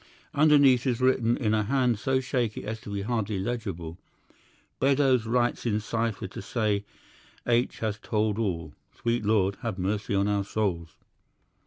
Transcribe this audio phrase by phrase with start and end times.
[0.33, 3.99] "Underneath is written in a hand so shaky as to be hardly legible,
[4.79, 6.83] 'Beddoes writes in cipher to say
[7.45, 7.77] H.
[7.81, 8.73] has told all.
[8.99, 10.95] Sweet Lord, have mercy on our souls!